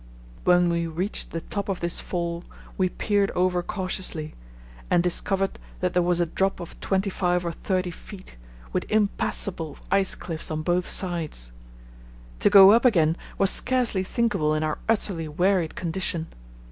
[0.45, 2.43] When we reached the top of this fall
[2.75, 4.33] we peered over cautiously
[4.89, 8.29] and discovered that there was a drop of 25 or 30 ft.,
[8.73, 11.51] with impassable ice cliffs on both sides.
[12.39, 16.29] To go up again was scarcely thinkable in our utterly wearied condition.